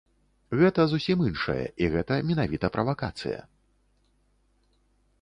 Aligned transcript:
Гэта 0.61 0.85
зусім 0.93 1.21
іншае 1.29 1.59
і 1.85 1.91
гэта 1.97 2.13
менавіта 2.31 2.73
правакацыя. 2.79 3.47